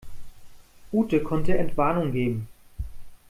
Ute 0.91 1.21
konnte 1.21 1.55
Entwarnung 1.55 2.11
geben. 2.11 2.47